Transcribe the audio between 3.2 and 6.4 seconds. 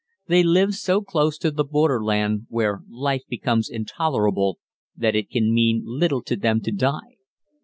becomes intolerable that it can mean little to